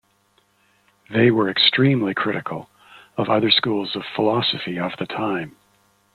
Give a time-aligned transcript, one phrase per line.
[1.11, 2.71] They were extremely critical
[3.17, 5.55] of other schools of philosophy of the time.